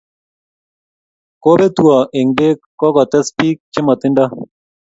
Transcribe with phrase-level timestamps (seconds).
[1.43, 4.25] Kopetwo eng bek ko kokotes bik che matindo.